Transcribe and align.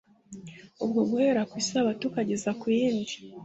ubwo 0.83 0.99
«Guhera 1.09 1.41
ku 1.49 1.55
Isabato 1.63 2.03
ukageza 2.07 2.49
ku 2.59 2.65
yindi`» 2.77 3.15